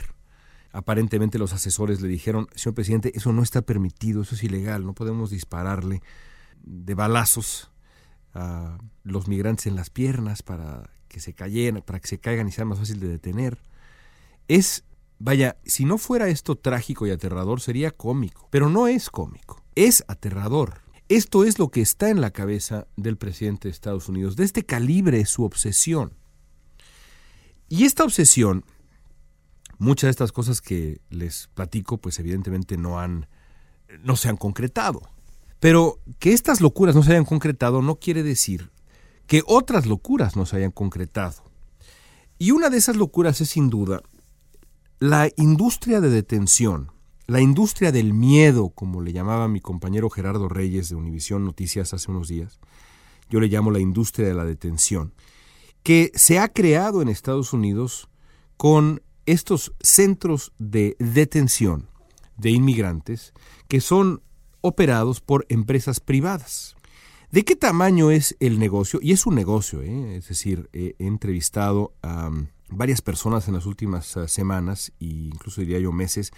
Aparentemente 0.73 1.39
los 1.39 1.55
asesores 1.55 2.03
le 2.03 2.09
dijeron, 2.09 2.49
señor 2.55 2.75
presidente, 2.75 3.13
eso 3.15 3.33
no 3.33 3.43
está 3.43 3.63
permitido, 3.63 4.23
eso 4.23 4.35
es 4.35 4.45
ilegal, 4.45 4.85
no 4.85 4.93
podemos 4.93 5.31
dispararle 5.31 6.03
de 6.63 6.95
balazos 6.95 7.72
a 8.35 8.79
los 9.05 9.29
migrantes 9.29 9.67
en 9.67 9.77
las 9.77 9.91
piernas 9.91 10.43
para 10.43 10.91
que 11.09 11.21
se 11.21 11.35
caigan, 11.35 11.83
para 11.83 12.01
que 12.01 12.09
se 12.09 12.19
caigan 12.19 12.49
y 12.49 12.53
sea 12.53 12.65
más 12.65 12.79
fácil 12.79 13.01
de 13.01 13.09
detener. 13.09 13.59
Es, 14.49 14.85
vaya, 15.19 15.57
si 15.65 15.85
no 15.85 15.99
fuera 15.99 16.29
esto 16.29 16.57
trágico 16.57 17.07
y 17.07 17.11
aterrador 17.11 17.61
sería 17.61 17.91
cómico, 17.91 18.49
pero 18.51 18.69
no 18.69 18.89
es 18.89 19.11
cómico, 19.11 19.63
es 19.75 20.05
aterrador. 20.09 20.81
Esto 21.09 21.45
es 21.45 21.59
lo 21.59 21.69
que 21.69 21.83
está 21.83 22.09
en 22.09 22.23
la 22.23 22.31
cabeza 22.31 22.87
del 22.97 23.19
presidente 23.19 23.69
de 23.69 23.73
Estados 23.73 24.09
Unidos. 24.09 24.35
De 24.37 24.45
este 24.45 24.65
calibre 24.65 25.21
es 25.21 25.29
su 25.29 25.45
obsesión. 25.45 26.15
Y 27.69 27.85
esta 27.85 28.05
obsesión, 28.05 28.65
muchas 29.79 30.09
de 30.09 30.13
estas 30.13 30.33
cosas 30.33 30.63
que 30.63 31.01
les 31.11 31.49
platico, 31.55 31.99
pues 31.99 32.19
evidentemente 32.19 32.79
no 32.79 32.99
han, 32.99 33.27
no 34.03 34.17
se 34.17 34.31
han 34.31 34.39
concretado. 34.39 35.03
Pero 35.63 36.01
que 36.19 36.33
estas 36.33 36.61
locuras 36.61 36.97
no 36.97 37.05
se 37.05 37.13
hayan 37.13 37.25
concretado 37.25 37.83
no 37.83 37.95
quiere 37.95 38.25
decir 38.25 38.73
que 39.29 39.45
otras 39.47 39.87
locuras 39.87 40.35
no 40.35 40.45
se 40.45 40.57
hayan 40.57 40.73
concretado. 40.73 41.45
Y 42.37 42.51
una 42.51 42.69
de 42.69 42.79
esas 42.79 42.97
locuras 42.97 43.41
es 43.41 43.51
sin 43.51 43.71
duda 43.71 44.03
la 44.99 45.31
industria 45.37 46.01
de 46.01 46.11
detención 46.11 46.91
la 47.29 47.41
industria 47.41 47.93
del 47.93 48.13
miedo, 48.13 48.71
como 48.71 49.01
le 49.01 49.13
llamaba 49.13 49.47
mi 49.47 49.61
compañero 49.61 50.11
Gerardo 50.11 50.49
Reyes 50.49 50.89
de 50.89 50.97
Univisión 50.97 51.45
Noticias 51.45 51.95
hace 51.95 52.11
unos 52.11 52.27
días, 52.27 52.59
yo 53.31 53.39
le 53.39 53.47
llamo 53.47 53.71
la 53.71 53.79
industria 53.79 54.27
de 54.27 54.35
la 54.35 54.45
detención, 54.45 55.15
que 55.85 56.11
se 56.17 56.41
ha 56.41 56.49
creado 56.49 57.03
en 57.03 57.09
Estados 57.09 57.53
Unidos 57.53 58.09
con 58.57 59.03
estos 59.25 59.73
centros 59.81 60.53
de 60.59 60.97
detención 60.99 61.89
de 62.37 62.51
inmigrantes 62.51 63.33
que 63.69 63.81
son 63.81 64.23
operados 64.63 65.21
por 65.21 65.45
empresas 65.49 66.01
privadas. 66.01 66.75
¿De 67.31 67.45
qué 67.45 67.57
tamaño 67.57 68.11
es 68.11 68.37
el 68.41 68.59
negocio? 68.59 68.99
Y 69.03 69.13
es 69.13 69.27
un 69.27 69.35
negocio, 69.35 69.83
¿eh? 69.83 70.17
es 70.17 70.29
decir, 70.29 70.69
he 70.73 70.95
entrevistado 70.99 71.95
a 72.03 72.29
um, 72.29 72.47
varias 72.69 73.01
personas 73.01 73.49
en 73.49 73.55
las 73.55 73.67
últimas 73.67 74.17
uh, 74.17 74.29
semanas 74.29 74.93
e 75.01 75.07
incluso 75.07 75.61
diría 75.61 75.79
yo 75.79 75.93
meses 75.93 76.33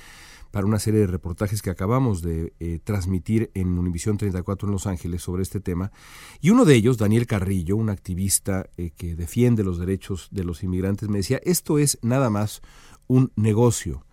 para 0.50 0.66
una 0.66 0.78
serie 0.78 1.00
de 1.00 1.08
reportajes 1.08 1.62
que 1.62 1.70
acabamos 1.70 2.22
de 2.22 2.52
eh, 2.60 2.78
transmitir 2.84 3.50
en 3.54 3.76
Univisión 3.76 4.18
34 4.18 4.68
en 4.68 4.72
Los 4.72 4.86
Ángeles 4.86 5.20
sobre 5.20 5.42
este 5.42 5.58
tema. 5.58 5.90
Y 6.40 6.50
uno 6.50 6.64
de 6.64 6.76
ellos, 6.76 6.96
Daniel 6.96 7.26
Carrillo, 7.26 7.76
un 7.76 7.90
activista 7.90 8.70
eh, 8.76 8.92
que 8.96 9.16
defiende 9.16 9.64
los 9.64 9.80
derechos 9.80 10.28
de 10.30 10.44
los 10.44 10.62
inmigrantes, 10.62 11.08
me 11.08 11.18
decía, 11.18 11.40
esto 11.42 11.80
es 11.80 11.98
nada 12.02 12.30
más 12.30 12.62
un 13.08 13.32
negocio. 13.34 14.06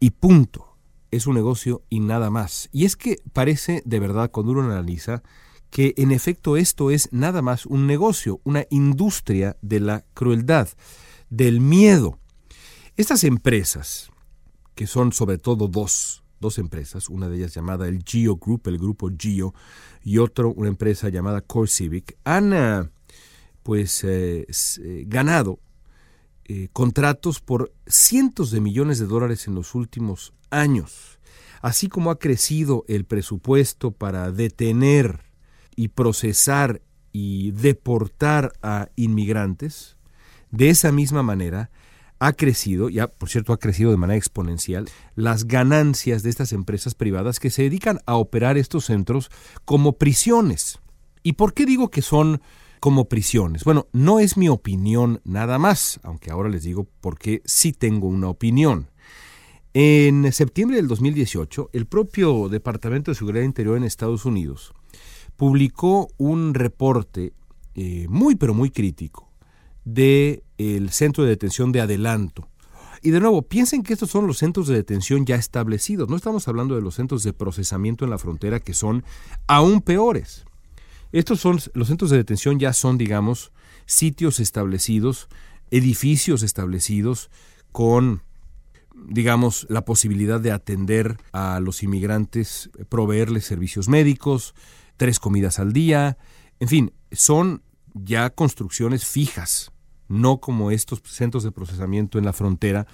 Y 0.00 0.12
punto. 0.12 0.71
Es 1.12 1.28
un 1.28 1.34
negocio 1.34 1.84
y 1.88 2.00
nada 2.00 2.30
más. 2.30 2.68
Y 2.72 2.84
es 2.84 2.96
que 2.96 3.18
parece, 3.32 3.82
de 3.84 4.00
verdad, 4.00 4.32
cuando 4.32 4.52
uno 4.52 4.62
analiza, 4.62 5.22
que 5.70 5.94
en 5.96 6.10
efecto 6.10 6.56
esto 6.56 6.90
es 6.90 7.08
nada 7.12 7.40
más 7.40 7.64
un 7.64 7.86
negocio, 7.86 8.40
una 8.44 8.66
industria 8.70 9.56
de 9.62 9.80
la 9.80 10.04
crueldad, 10.14 10.68
del 11.30 11.60
miedo. 11.60 12.18
Estas 12.96 13.24
empresas, 13.24 14.10
que 14.74 14.86
son 14.86 15.12
sobre 15.12 15.38
todo 15.38 15.68
dos, 15.68 16.24
dos 16.40 16.58
empresas, 16.58 17.08
una 17.08 17.28
de 17.28 17.36
ellas 17.36 17.54
llamada 17.54 17.88
el 17.88 18.02
Geo 18.04 18.36
Group, 18.36 18.62
el 18.66 18.78
grupo 18.78 19.10
Geo, 19.18 19.54
y 20.02 20.18
otra 20.18 20.46
una 20.46 20.68
empresa 20.68 21.08
llamada 21.08 21.40
Core 21.40 21.68
Civic, 21.68 22.18
han 22.24 22.52
eh, 22.52 22.90
pues 23.62 24.04
eh, 24.04 24.46
eh, 26.46 26.68
contratos 26.72 27.40
por 27.40 27.72
cientos 27.86 28.50
de 28.50 28.60
millones 28.60 28.98
de 28.98 29.06
dólares 29.06 29.46
en 29.46 29.54
los 29.54 29.74
últimos 29.74 30.32
años, 30.50 31.18
así 31.60 31.88
como 31.88 32.10
ha 32.10 32.18
crecido 32.18 32.84
el 32.88 33.04
presupuesto 33.04 33.92
para 33.92 34.30
detener 34.32 35.20
y 35.76 35.88
procesar 35.88 36.82
y 37.12 37.52
deportar 37.52 38.52
a 38.62 38.88
inmigrantes, 38.96 39.96
de 40.50 40.70
esa 40.70 40.92
misma 40.92 41.22
manera 41.22 41.70
ha 42.18 42.32
crecido, 42.34 42.88
ya 42.88 43.08
por 43.08 43.28
cierto 43.28 43.52
ha 43.52 43.58
crecido 43.58 43.90
de 43.90 43.96
manera 43.96 44.16
exponencial, 44.16 44.88
las 45.16 45.48
ganancias 45.48 46.22
de 46.22 46.30
estas 46.30 46.52
empresas 46.52 46.94
privadas 46.94 47.40
que 47.40 47.50
se 47.50 47.62
dedican 47.62 47.98
a 48.06 48.14
operar 48.14 48.56
estos 48.56 48.84
centros 48.84 49.28
como 49.64 49.94
prisiones. 49.94 50.78
¿Y 51.24 51.32
por 51.32 51.52
qué 51.52 51.66
digo 51.66 51.90
que 51.90 52.02
son 52.02 52.40
como 52.82 53.04
prisiones? 53.04 53.62
Bueno, 53.62 53.86
no 53.92 54.18
es 54.18 54.36
mi 54.36 54.48
opinión 54.48 55.20
nada 55.22 55.56
más, 55.56 56.00
aunque 56.02 56.32
ahora 56.32 56.48
les 56.48 56.64
digo 56.64 56.88
por 57.00 57.16
qué 57.16 57.40
sí 57.44 57.72
tengo 57.72 58.08
una 58.08 58.28
opinión. 58.28 58.90
En 59.72 60.32
septiembre 60.32 60.78
del 60.78 60.88
2018, 60.88 61.70
el 61.72 61.86
propio 61.86 62.48
Departamento 62.48 63.12
de 63.12 63.14
Seguridad 63.14 63.44
Interior 63.44 63.76
en 63.76 63.84
Estados 63.84 64.24
Unidos 64.24 64.74
publicó 65.36 66.08
un 66.16 66.54
reporte 66.54 67.34
eh, 67.76 68.06
muy 68.08 68.34
pero 68.34 68.52
muy 68.52 68.70
crítico 68.70 69.30
del 69.84 70.42
el 70.58 70.90
centro 70.90 71.22
de 71.22 71.30
detención 71.30 71.70
de 71.70 71.82
adelanto. 71.82 72.48
Y 73.00 73.12
de 73.12 73.20
nuevo, 73.20 73.42
piensen 73.42 73.84
que 73.84 73.92
estos 73.92 74.10
son 74.10 74.26
los 74.26 74.38
centros 74.38 74.66
de 74.66 74.74
detención 74.74 75.24
ya 75.24 75.36
establecidos. 75.36 76.08
No 76.08 76.16
estamos 76.16 76.48
hablando 76.48 76.74
de 76.74 76.82
los 76.82 76.96
centros 76.96 77.22
de 77.22 77.32
procesamiento 77.32 78.04
en 78.04 78.10
la 78.10 78.18
frontera 78.18 78.58
que 78.58 78.74
son 78.74 79.04
aún 79.46 79.82
peores. 79.82 80.46
Estos 81.12 81.40
son 81.40 81.60
los 81.74 81.88
centros 81.88 82.10
de 82.10 82.16
detención 82.16 82.58
ya 82.58 82.72
son, 82.72 82.98
digamos, 82.98 83.52
sitios 83.86 84.40
establecidos, 84.40 85.28
edificios 85.70 86.42
establecidos 86.42 87.30
con 87.70 88.22
digamos, 88.94 89.66
la 89.68 89.84
posibilidad 89.84 90.40
de 90.40 90.52
atender 90.52 91.16
a 91.32 91.60
los 91.60 91.82
inmigrantes, 91.82 92.70
proveerles 92.88 93.44
servicios 93.44 93.88
médicos, 93.88 94.54
tres 94.96 95.18
comidas 95.18 95.58
al 95.58 95.72
día, 95.72 96.18
en 96.60 96.68
fin, 96.68 96.92
son 97.10 97.62
ya 97.94 98.30
construcciones 98.30 99.04
fijas, 99.04 99.72
no 100.08 100.38
como 100.38 100.70
estos 100.70 101.02
centros 101.04 101.42
de 101.42 101.52
procesamiento 101.52 102.18
en 102.18 102.24
la 102.24 102.32
frontera, 102.32 102.86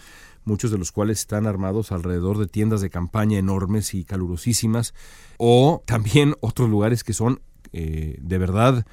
muchos 0.45 0.71
de 0.71 0.79
los 0.79 0.93
cuales 0.93 1.21
están 1.21 1.47
armados 1.47 1.93
alrededor 1.93 2.39
de 2.39 2.47
tiendas 2.47 2.81
de 2.81 2.91
campaña 2.91 3.39
enormes 3.39 3.93
y 3.95 4.05
calurosísimas, 4.05 4.95
o 5.37 5.83
también 5.85 6.35
otros 6.41 6.71
lugares 6.71 7.05
que 7.05 7.13
son 7.13 7.43
eh, 7.73 8.17
de 8.21 8.39
verdad 8.39 8.87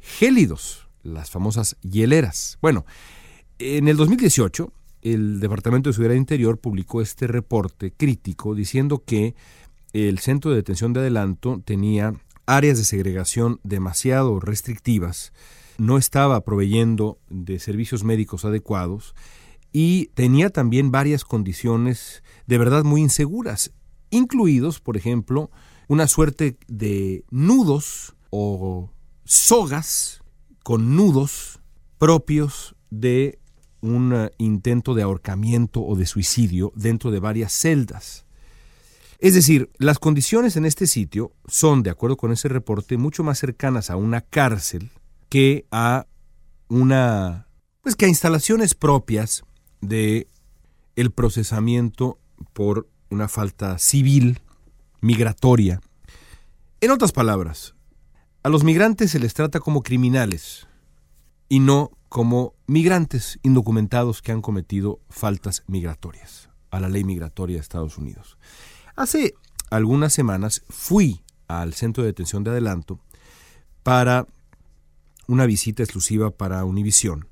gélidos, 0.00 0.88
las 1.02 1.30
famosas 1.30 1.76
hieleras. 1.82 2.58
Bueno, 2.60 2.84
en 3.58 3.88
el 3.88 3.96
2018, 3.96 4.72
el 5.02 5.40
Departamento 5.40 5.90
de 5.90 5.94
Seguridad 5.94 6.16
Interior 6.16 6.58
publicó 6.58 7.00
este 7.00 7.26
reporte 7.26 7.92
crítico 7.92 8.54
diciendo 8.54 9.02
que 9.04 9.34
el 9.92 10.18
centro 10.18 10.50
de 10.50 10.58
detención 10.58 10.92
de 10.92 11.00
adelanto 11.00 11.60
tenía 11.64 12.14
áreas 12.46 12.78
de 12.78 12.84
segregación 12.84 13.60
demasiado 13.62 14.40
restrictivas, 14.40 15.32
no 15.78 15.98
estaba 15.98 16.40
proveyendo 16.42 17.18
de 17.28 17.58
servicios 17.58 18.04
médicos 18.04 18.44
adecuados 18.44 19.14
y 19.72 20.06
tenía 20.14 20.50
también 20.50 20.90
varias 20.90 21.24
condiciones 21.24 22.22
de 22.46 22.58
verdad 22.58 22.84
muy 22.84 23.00
inseguras, 23.00 23.72
incluidos, 24.10 24.80
por 24.80 24.96
ejemplo, 24.96 25.50
una 25.88 26.06
suerte 26.06 26.58
de 26.68 27.24
nudos 27.30 28.14
o 28.30 28.90
sogas 29.24 30.22
con 30.62 30.96
nudos 30.96 31.60
propios 31.98 32.74
de 32.90 33.38
un 33.80 34.30
intento 34.38 34.94
de 34.94 35.02
ahorcamiento 35.02 35.82
o 35.82 35.96
de 35.96 36.06
suicidio 36.06 36.72
dentro 36.74 37.10
de 37.10 37.18
varias 37.18 37.52
celdas. 37.52 38.24
Es 39.18 39.34
decir, 39.34 39.70
las 39.78 39.98
condiciones 39.98 40.56
en 40.56 40.64
este 40.64 40.86
sitio 40.86 41.32
son, 41.46 41.82
de 41.82 41.90
acuerdo 41.90 42.16
con 42.16 42.32
ese 42.32 42.48
reporte, 42.48 42.96
mucho 42.96 43.22
más 43.22 43.38
cercanas 43.38 43.90
a 43.90 43.96
una 43.96 44.20
cárcel 44.20 44.90
que 45.28 45.64
a 45.70 46.06
una 46.68 47.46
pues 47.82 47.96
que 47.96 48.06
a 48.06 48.08
instalaciones 48.08 48.74
propias 48.74 49.44
de 49.80 50.28
el 50.96 51.10
procesamiento 51.10 52.18
por 52.52 52.88
una 53.10 53.28
falta 53.28 53.78
civil 53.78 54.40
migratoria. 55.02 55.80
En 56.80 56.92
otras 56.92 57.12
palabras, 57.12 57.74
a 58.42 58.48
los 58.48 58.64
migrantes 58.64 59.10
se 59.10 59.18
les 59.18 59.34
trata 59.34 59.60
como 59.60 59.82
criminales 59.82 60.68
y 61.48 61.58
no 61.58 61.90
como 62.08 62.54
migrantes 62.66 63.38
indocumentados 63.42 64.22
que 64.22 64.32
han 64.32 64.42
cometido 64.42 65.00
faltas 65.10 65.64
migratorias 65.66 66.48
a 66.70 66.80
la 66.80 66.88
ley 66.88 67.04
migratoria 67.04 67.56
de 67.56 67.62
Estados 67.62 67.98
Unidos. 67.98 68.38
Hace 68.94 69.34
algunas 69.70 70.12
semanas 70.12 70.62
fui 70.70 71.22
al 71.48 71.74
centro 71.74 72.04
de 72.04 72.10
detención 72.10 72.44
de 72.44 72.50
adelanto 72.50 73.00
para 73.82 74.26
una 75.26 75.46
visita 75.46 75.82
exclusiva 75.82 76.30
para 76.30 76.64
Univisión, 76.64 77.28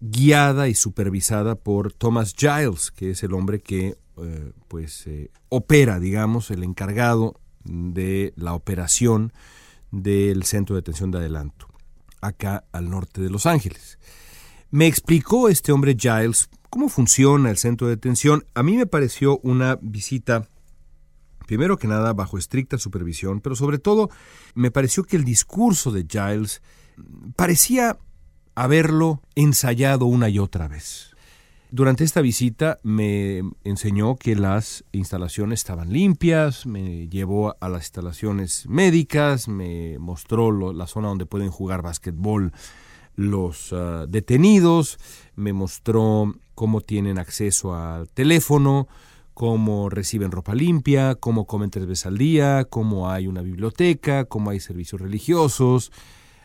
guiada 0.00 0.68
y 0.68 0.74
supervisada 0.74 1.54
por 1.54 1.92
Thomas 1.92 2.34
Giles, 2.34 2.90
que 2.90 3.10
es 3.10 3.22
el 3.22 3.34
hombre 3.34 3.60
que 3.60 3.98
eh, 4.22 4.52
pues 4.68 5.06
eh, 5.06 5.30
opera, 5.48 5.98
digamos, 5.98 6.50
el 6.50 6.62
encargado 6.62 7.40
de 7.64 8.32
la 8.36 8.54
operación 8.54 9.32
del 9.90 10.44
centro 10.44 10.74
de 10.74 10.82
detención 10.82 11.10
de 11.10 11.18
adelanto, 11.18 11.68
acá 12.20 12.64
al 12.72 12.90
norte 12.90 13.20
de 13.20 13.30
Los 13.30 13.46
Ángeles. 13.46 13.98
Me 14.70 14.86
explicó 14.86 15.48
este 15.48 15.72
hombre 15.72 15.96
Giles 15.98 16.50
cómo 16.70 16.88
funciona 16.88 17.50
el 17.50 17.56
centro 17.56 17.86
de 17.86 17.96
detención. 17.96 18.44
A 18.54 18.62
mí 18.62 18.76
me 18.76 18.86
pareció 18.86 19.38
una 19.38 19.78
visita, 19.80 20.46
primero 21.46 21.78
que 21.78 21.88
nada, 21.88 22.12
bajo 22.12 22.38
estricta 22.38 22.78
supervisión, 22.78 23.40
pero 23.40 23.56
sobre 23.56 23.78
todo 23.78 24.10
me 24.54 24.70
pareció 24.70 25.04
que 25.04 25.16
el 25.16 25.24
discurso 25.24 25.90
de 25.90 26.06
Giles 26.08 26.62
parecía 27.36 27.98
haberlo 28.54 29.22
ensayado 29.34 30.06
una 30.06 30.28
y 30.28 30.38
otra 30.38 30.68
vez. 30.68 31.14
Durante 31.70 32.02
esta 32.02 32.22
visita 32.22 32.80
me 32.82 33.42
enseñó 33.62 34.16
que 34.16 34.34
las 34.34 34.84
instalaciones 34.92 35.60
estaban 35.60 35.92
limpias, 35.92 36.64
me 36.64 37.08
llevó 37.08 37.56
a 37.60 37.68
las 37.68 37.82
instalaciones 37.82 38.66
médicas, 38.66 39.48
me 39.48 39.98
mostró 39.98 40.72
la 40.72 40.86
zona 40.86 41.08
donde 41.08 41.26
pueden 41.26 41.50
jugar 41.50 41.82
básquetbol 41.82 42.52
los 43.16 43.72
ah, 43.74 44.06
detenidos, 44.08 44.98
me 45.36 45.52
mostró 45.52 46.34
cómo 46.54 46.80
tienen 46.80 47.18
acceso 47.18 47.74
al 47.74 48.08
teléfono, 48.08 48.88
cómo 49.34 49.90
reciben 49.90 50.30
ropa 50.30 50.54
limpia, 50.54 51.16
cómo 51.16 51.46
comen 51.46 51.70
tres 51.70 51.86
veces 51.86 52.06
al 52.06 52.16
día, 52.16 52.64
cómo 52.64 53.10
hay 53.10 53.26
una 53.26 53.42
biblioteca, 53.42 54.24
cómo 54.24 54.50
hay 54.50 54.60
servicios 54.60 55.02
religiosos. 55.02 55.92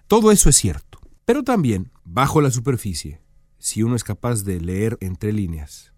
Todo 0.08 0.32
eso 0.32 0.50
es 0.50 0.58
cierto. 0.58 1.00
Pero 1.24 1.44
también, 1.44 1.92
bajo 2.04 2.42
la 2.42 2.52
superficie, 2.52 3.23
si 3.64 3.82
uno 3.82 3.96
es 3.96 4.04
capaz 4.04 4.44
de 4.44 4.60
leer 4.60 4.98
entre 5.00 5.32
líneas. 5.32 5.94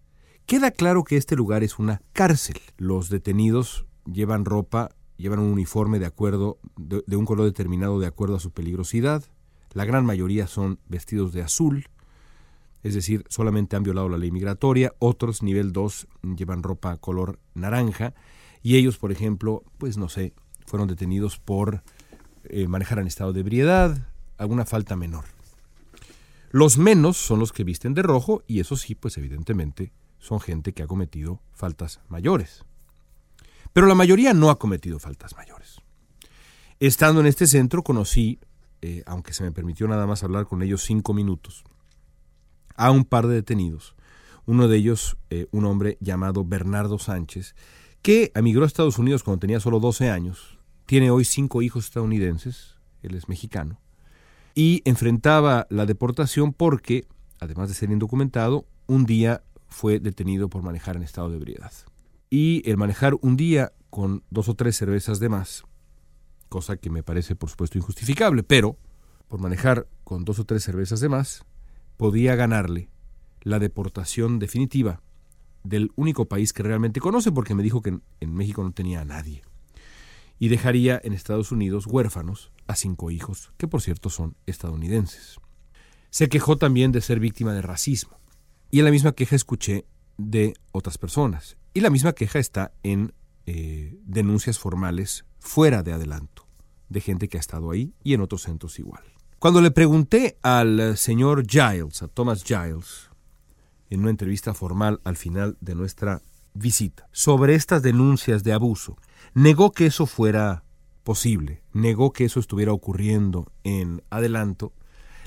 Queda 0.46 0.70
claro 0.70 1.02
que 1.02 1.16
este 1.16 1.34
lugar 1.34 1.64
es 1.64 1.80
una 1.80 2.00
cárcel. 2.12 2.60
Los 2.76 3.10
detenidos 3.10 3.86
llevan 4.04 4.44
ropa, 4.44 4.94
llevan 5.16 5.40
un 5.40 5.50
uniforme 5.50 5.98
de 5.98 6.06
acuerdo 6.06 6.60
de, 6.76 7.16
un 7.16 7.24
color 7.24 7.44
determinado 7.44 7.98
de 7.98 8.06
acuerdo 8.06 8.36
a 8.36 8.40
su 8.40 8.52
peligrosidad. 8.52 9.24
La 9.72 9.84
gran 9.84 10.06
mayoría 10.06 10.46
son 10.46 10.78
vestidos 10.88 11.32
de 11.32 11.42
azul, 11.42 11.88
es 12.84 12.94
decir, 12.94 13.24
solamente 13.28 13.74
han 13.74 13.82
violado 13.82 14.08
la 14.08 14.18
ley 14.18 14.30
migratoria. 14.30 14.92
Otros, 15.00 15.42
nivel 15.42 15.72
2, 15.72 16.06
llevan 16.36 16.62
ropa 16.62 16.96
color 16.98 17.40
naranja. 17.54 18.14
Y 18.62 18.76
ellos, 18.76 18.96
por 18.96 19.10
ejemplo, 19.10 19.64
pues 19.78 19.98
no 19.98 20.08
sé, 20.08 20.34
fueron 20.66 20.86
detenidos 20.86 21.40
por 21.40 21.82
eh, 22.44 22.68
manejar 22.68 23.00
en 23.00 23.08
estado 23.08 23.32
de 23.32 23.40
ebriedad, 23.40 24.06
alguna 24.38 24.64
falta 24.66 24.94
menor. 24.94 25.35
Los 26.56 26.78
menos 26.78 27.18
son 27.18 27.38
los 27.38 27.52
que 27.52 27.64
visten 27.64 27.92
de 27.92 28.00
rojo 28.00 28.42
y 28.46 28.60
eso 28.60 28.78
sí, 28.78 28.94
pues 28.94 29.18
evidentemente 29.18 29.92
son 30.18 30.40
gente 30.40 30.72
que 30.72 30.82
ha 30.82 30.86
cometido 30.86 31.42
faltas 31.52 32.00
mayores. 32.08 32.64
Pero 33.74 33.86
la 33.86 33.94
mayoría 33.94 34.32
no 34.32 34.48
ha 34.48 34.58
cometido 34.58 34.98
faltas 34.98 35.36
mayores. 35.36 35.82
Estando 36.80 37.20
en 37.20 37.26
este 37.26 37.46
centro 37.46 37.82
conocí, 37.82 38.40
eh, 38.80 39.02
aunque 39.04 39.34
se 39.34 39.44
me 39.44 39.52
permitió 39.52 39.86
nada 39.86 40.06
más 40.06 40.24
hablar 40.24 40.46
con 40.46 40.62
ellos 40.62 40.82
cinco 40.82 41.12
minutos, 41.12 41.62
a 42.74 42.90
un 42.90 43.04
par 43.04 43.26
de 43.26 43.34
detenidos. 43.34 43.94
Uno 44.46 44.66
de 44.66 44.78
ellos, 44.78 45.18
eh, 45.28 45.48
un 45.50 45.66
hombre 45.66 45.98
llamado 46.00 46.42
Bernardo 46.42 46.98
Sánchez, 46.98 47.54
que 48.00 48.32
emigró 48.34 48.64
a 48.64 48.66
Estados 48.66 48.98
Unidos 48.98 49.24
cuando 49.24 49.40
tenía 49.40 49.60
solo 49.60 49.78
12 49.78 50.08
años, 50.08 50.58
tiene 50.86 51.10
hoy 51.10 51.26
cinco 51.26 51.60
hijos 51.60 51.84
estadounidenses, 51.84 52.76
él 53.02 53.14
es 53.14 53.28
mexicano, 53.28 53.78
y 54.56 54.82
enfrentaba 54.86 55.66
la 55.70 55.86
deportación 55.86 56.52
porque, 56.52 57.06
además 57.38 57.68
de 57.68 57.74
ser 57.74 57.90
indocumentado, 57.90 58.66
un 58.86 59.04
día 59.04 59.44
fue 59.68 60.00
detenido 60.00 60.48
por 60.48 60.62
manejar 60.62 60.96
en 60.96 61.02
estado 61.02 61.28
de 61.28 61.36
ebriedad. 61.36 61.72
Y 62.30 62.68
el 62.68 62.78
manejar 62.78 63.14
un 63.20 63.36
día 63.36 63.72
con 63.90 64.24
dos 64.30 64.48
o 64.48 64.54
tres 64.54 64.74
cervezas 64.74 65.20
de 65.20 65.28
más, 65.28 65.64
cosa 66.48 66.78
que 66.78 66.90
me 66.90 67.02
parece 67.02 67.36
por 67.36 67.50
supuesto 67.50 67.76
injustificable, 67.76 68.42
pero 68.42 68.78
por 69.28 69.40
manejar 69.40 69.86
con 70.04 70.24
dos 70.24 70.38
o 70.38 70.44
tres 70.44 70.64
cervezas 70.64 71.00
de 71.00 71.10
más, 71.10 71.44
podía 71.98 72.34
ganarle 72.34 72.88
la 73.42 73.58
deportación 73.58 74.38
definitiva 74.38 75.02
del 75.64 75.90
único 75.96 76.26
país 76.26 76.54
que 76.54 76.62
realmente 76.62 77.00
conoce, 77.00 77.30
porque 77.30 77.54
me 77.54 77.62
dijo 77.62 77.82
que 77.82 77.98
en, 78.20 78.34
México 78.34 78.62
no 78.62 78.72
tenía 78.72 79.02
a 79.02 79.04
nadie. 79.04 79.42
Y 80.38 80.48
dejaría 80.48 81.00
en 81.02 81.12
Estados 81.12 81.52
Unidos 81.52 81.86
huérfanos 81.86 82.52
a 82.66 82.76
cinco 82.76 83.10
hijos, 83.10 83.52
que 83.56 83.68
por 83.68 83.80
cierto 83.80 84.10
son 84.10 84.36
estadounidenses. 84.46 85.38
Se 86.10 86.28
quejó 86.28 86.56
también 86.56 86.92
de 86.92 87.00
ser 87.00 87.20
víctima 87.20 87.52
de 87.52 87.62
racismo. 87.62 88.18
Y 88.70 88.80
en 88.80 88.84
la 88.84 88.90
misma 88.90 89.12
queja 89.12 89.36
escuché 89.36 89.86
de 90.18 90.54
otras 90.72 90.98
personas. 90.98 91.56
Y 91.74 91.80
la 91.80 91.90
misma 91.90 92.12
queja 92.12 92.38
está 92.38 92.72
en 92.82 93.12
eh, 93.46 93.98
denuncias 94.04 94.58
formales 94.58 95.24
fuera 95.38 95.82
de 95.82 95.92
adelanto, 95.92 96.46
de 96.88 97.00
gente 97.00 97.28
que 97.28 97.36
ha 97.36 97.40
estado 97.40 97.70
ahí 97.70 97.94
y 98.02 98.14
en 98.14 98.20
otros 98.20 98.42
centros 98.42 98.78
igual. 98.78 99.04
Cuando 99.38 99.60
le 99.60 99.70
pregunté 99.70 100.38
al 100.42 100.96
señor 100.96 101.46
Giles, 101.46 102.02
a 102.02 102.08
Thomas 102.08 102.42
Giles, 102.42 103.10
en 103.90 104.00
una 104.00 104.10
entrevista 104.10 104.54
formal 104.54 105.00
al 105.04 105.16
final 105.16 105.56
de 105.60 105.74
nuestra 105.74 106.22
visita, 106.54 107.08
sobre 107.12 107.54
estas 107.54 107.82
denuncias 107.82 108.42
de 108.42 108.52
abuso, 108.52 108.96
negó 109.34 109.72
que 109.72 109.86
eso 109.86 110.06
fuera 110.06 110.64
posible, 111.04 111.62
negó 111.72 112.12
que 112.12 112.24
eso 112.24 112.40
estuviera 112.40 112.72
ocurriendo 112.72 113.52
en 113.64 114.02
adelanto. 114.10 114.72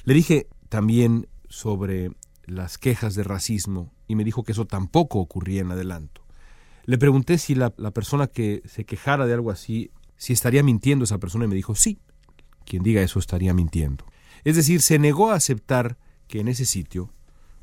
Le 0.04 0.14
dije 0.14 0.48
también 0.68 1.28
sobre 1.48 2.12
las 2.46 2.78
quejas 2.78 3.16
de 3.16 3.24
racismo 3.24 3.94
y 4.08 4.16
me 4.16 4.24
dijo 4.24 4.44
que 4.44 4.52
eso 4.52 4.66
tampoco 4.66 5.20
ocurría 5.20 5.62
en 5.62 5.72
adelanto. 5.72 6.26
Le 6.86 6.98
pregunté 6.98 7.38
si 7.38 7.56
la, 7.56 7.70
persona 7.70 8.28
que 8.28 8.62
se 8.66 8.84
quejara 8.84 9.26
de 9.26 9.34
algo 9.34 9.52
así, 9.52 9.92
si 10.18 10.34
estaría 10.34 10.64
mintiendo 10.64 11.06
esa 11.06 11.20
persona 11.20 11.46
y 11.46 11.48
me 11.48 11.56
dijo 11.56 11.76
sí, 11.76 12.00
quien 12.66 12.84
diga 12.84 13.02
eso 13.02 13.20
estaría 13.20 13.54
mintiendo. 13.54 14.06
Es 14.44 14.56
decir, 14.56 14.82
se 14.82 15.00
negó 15.00 15.32
a 15.32 15.36
aceptar 15.36 15.98
que 16.28 16.40
en 16.40 16.48
ese 16.48 16.66
sitio 16.66 17.14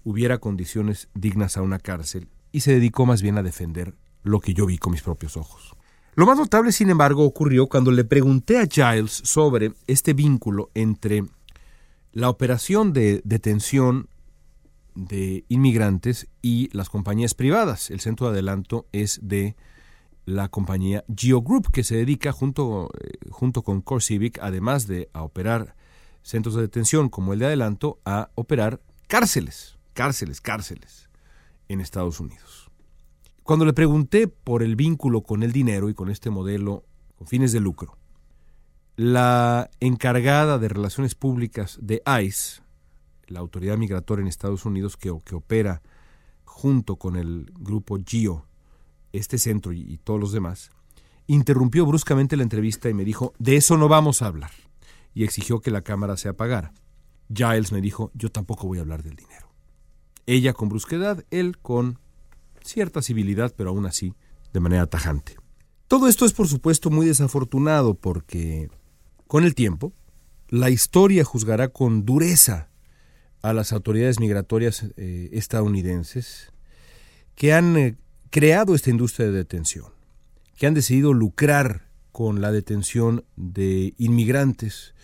hubiera 0.04 0.38
condiciones 0.38 1.08
dignas 1.14 1.56
a 1.56 1.62
una 1.62 1.78
cárcel 1.78 2.28
y 2.52 2.60
se 2.60 2.72
dedicó 2.72 3.04
más 3.04 3.22
bien 3.22 3.36
a 3.38 3.42
defender 3.42 3.96
lo 4.22 4.40
que 4.40 4.54
yo 4.54 4.66
vi 4.66 4.78
con 4.78 4.92
mis 4.92 5.02
propios 5.02 5.36
ojos. 5.36 5.75
Lo 6.16 6.24
más 6.24 6.38
notable, 6.38 6.72
sin 6.72 6.88
embargo, 6.88 7.26
ocurrió 7.26 7.66
cuando 7.66 7.92
le 7.92 8.02
pregunté 8.02 8.58
a 8.58 8.66
Giles 8.66 9.12
sobre 9.12 9.74
este 9.86 10.14
vínculo 10.14 10.70
entre 10.72 11.26
la 12.12 12.30
operación 12.30 12.94
de 12.94 13.20
detención 13.22 14.08
de 14.94 15.44
inmigrantes 15.50 16.28
y 16.40 16.70
las 16.74 16.88
compañías 16.88 17.34
privadas. 17.34 17.90
El 17.90 18.00
centro 18.00 18.28
de 18.28 18.32
adelanto 18.32 18.86
es 18.92 19.20
de 19.24 19.56
la 20.24 20.48
compañía 20.48 21.04
Geo 21.14 21.42
Group, 21.42 21.70
que 21.70 21.84
se 21.84 21.96
dedica 21.96 22.32
junto, 22.32 22.88
eh, 22.98 23.18
junto 23.28 23.60
con 23.60 23.82
Core 23.82 24.02
Civic, 24.02 24.38
además 24.40 24.86
de 24.86 25.10
a 25.12 25.22
operar 25.22 25.76
centros 26.22 26.54
de 26.54 26.62
detención 26.62 27.10
como 27.10 27.34
el 27.34 27.40
de 27.40 27.46
adelanto, 27.46 27.98
a 28.06 28.30
operar 28.36 28.80
cárceles, 29.06 29.76
cárceles, 29.92 30.40
cárceles 30.40 31.10
en 31.68 31.82
Estados 31.82 32.20
Unidos. 32.20 32.65
Cuando 33.46 33.64
le 33.64 33.72
pregunté 33.72 34.26
por 34.26 34.64
el 34.64 34.74
vínculo 34.74 35.22
con 35.22 35.44
el 35.44 35.52
dinero 35.52 35.88
y 35.88 35.94
con 35.94 36.10
este 36.10 36.30
modelo 36.30 36.82
con 37.14 37.28
fines 37.28 37.52
de 37.52 37.60
lucro, 37.60 37.96
la 38.96 39.70
encargada 39.78 40.58
de 40.58 40.68
relaciones 40.68 41.14
públicas 41.14 41.78
de 41.80 42.02
ICE, 42.24 42.60
la 43.28 43.38
autoridad 43.38 43.76
migratoria 43.76 44.22
en 44.22 44.26
Estados 44.26 44.64
Unidos 44.64 44.96
que, 44.96 45.10
opera 45.10 45.80
junto 46.44 46.96
con 46.96 47.14
el 47.14 47.52
grupo 47.56 47.96
GEO, 48.04 48.44
este 49.12 49.38
centro 49.38 49.72
y, 49.72 49.80
y 49.92 49.98
todos 49.98 50.18
los 50.18 50.32
demás, 50.32 50.70
interrumpió 51.28 51.86
bruscamente 51.86 52.36
la 52.36 52.42
entrevista 52.42 52.90
y 52.90 52.94
me 52.94 53.04
dijo, 53.04 53.32
de 53.38 53.54
eso 53.54 53.76
no 53.76 53.86
vamos 53.86 54.22
a 54.22 54.26
hablar, 54.26 54.50
y 55.14 55.22
exigió 55.22 55.60
que 55.60 55.70
la 55.70 55.82
cámara 55.82 56.16
se 56.16 56.28
apagara. 56.28 56.72
Giles 57.32 57.70
me 57.70 57.80
dijo, 57.80 58.10
yo 58.12 58.28
tampoco 58.28 58.66
voy 58.66 58.78
a 58.78 58.80
hablar 58.80 59.04
del 59.04 59.14
dinero. 59.14 59.46
Ella 60.26 60.52
con 60.52 60.68
brusquedad, 60.68 61.24
él 61.30 61.58
con 61.58 62.00
cierta 62.66 63.02
civilidad, 63.02 63.54
pero 63.56 63.70
aún 63.70 63.86
así 63.86 64.14
de 64.52 64.60
manera 64.60 64.86
tajante. 64.86 65.36
Todo 65.88 66.08
esto 66.08 66.24
es 66.24 66.32
por 66.32 66.48
supuesto 66.48 66.90
muy 66.90 67.06
desafortunado 67.06 67.94
porque 67.94 68.68
con 69.26 69.44
el 69.44 69.54
tiempo 69.54 69.92
la 70.48 70.70
historia 70.70 71.24
juzgará 71.24 71.68
con 71.68 72.04
dureza 72.04 72.68
a 73.42 73.52
las 73.52 73.72
autoridades 73.72 74.18
migratorias 74.18 74.86
eh, 74.96 75.30
estadounidenses 75.32 76.52
que 77.34 77.52
han 77.52 77.76
eh, 77.76 77.96
creado 78.30 78.74
esta 78.74 78.90
industria 78.90 79.26
de 79.26 79.32
detención, 79.32 79.86
que 80.56 80.66
han 80.66 80.74
decidido 80.74 81.12
lucrar 81.12 81.88
con 82.10 82.40
la 82.40 82.50
detención 82.50 83.24
de 83.36 83.94
inmigrantes, 83.98 84.94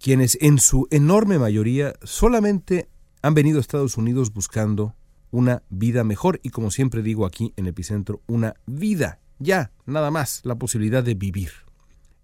quienes 0.00 0.38
en 0.40 0.58
su 0.58 0.88
enorme 0.90 1.38
mayoría 1.38 1.94
solamente 2.02 2.88
han 3.22 3.34
venido 3.34 3.58
a 3.58 3.60
Estados 3.60 3.96
Unidos 3.96 4.32
buscando 4.32 4.94
una 5.34 5.64
vida 5.68 6.04
mejor 6.04 6.38
y 6.44 6.50
como 6.50 6.70
siempre 6.70 7.02
digo 7.02 7.26
aquí 7.26 7.52
en 7.56 7.66
Epicentro, 7.66 8.22
una 8.28 8.54
vida, 8.66 9.18
ya, 9.40 9.72
nada 9.84 10.12
más, 10.12 10.40
la 10.44 10.54
posibilidad 10.54 11.02
de 11.02 11.14
vivir. 11.14 11.50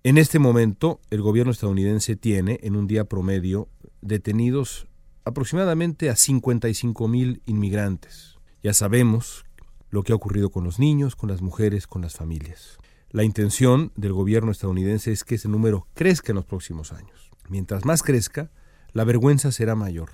En 0.05 0.16
este 0.16 0.38
momento, 0.38 1.01
el 1.11 1.20
gobierno 1.20 1.51
estadounidense 1.51 2.14
tiene 2.14 2.61
en 2.62 2.77
un 2.77 2.87
día 2.87 3.07
promedio 3.07 3.68
detenidos 4.01 4.87
aproximadamente 5.25 6.09
a 6.09 6.14
55 6.14 7.09
mil 7.09 7.42
inmigrantes. 7.46 8.38
Ya 8.62 8.75
sabemos 8.75 9.44
lo 9.90 10.05
que 10.05 10.12
ha 10.12 10.16
ocurrido 10.16 10.51
con 10.51 10.62
los 10.62 10.79
niños, 10.79 11.16
con 11.16 11.31
las 11.31 11.42
mujeres, 11.42 11.88
con 11.88 12.03
las 12.03 12.14
familias. 12.14 12.79
La 13.11 13.25
intención 13.25 13.90
del 13.96 14.12
gobierno 14.12 14.53
estadounidense 14.53 15.11
es 15.11 15.25
que 15.25 15.35
ese 15.35 15.49
número 15.49 15.88
crezca 15.94 16.31
en 16.31 16.37
los 16.37 16.44
próximos 16.44 16.92
años. 16.92 17.31
Mientras 17.49 17.85
más 17.85 18.05
crezca, 18.05 18.53
la 18.92 19.03
vergüenza 19.03 19.51
será 19.51 19.75
mayor. 19.75 20.11